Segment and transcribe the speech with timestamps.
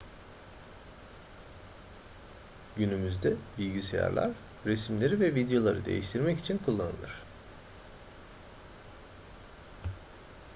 [2.77, 4.31] günümüzde bilgisayarlar
[4.65, 7.11] resimleri ve videoları değiştirmek için kullanılır